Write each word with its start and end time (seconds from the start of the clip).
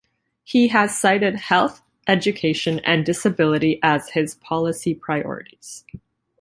He 0.43 0.69
has 0.69 0.97
cited 0.99 1.35
health, 1.35 1.83
education 2.07 2.79
and 2.79 3.05
disability 3.05 3.79
as 3.83 4.09
his 4.09 4.33
policy 4.33 4.95
priorities. 4.95 5.85